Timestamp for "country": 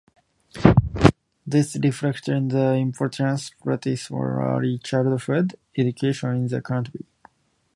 6.59-7.05